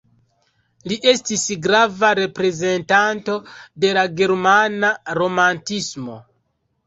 Li 0.91 0.95
estis 1.09 1.41
grava 1.65 2.09
reprezentanto 2.19 3.35
de 3.85 3.91
la 3.99 4.07
germana 4.21 4.91
romantismo. 5.21 6.17